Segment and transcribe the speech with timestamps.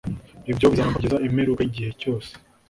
[0.51, 2.31] ibyo bizaramba kugeza imperuka yigihe cyose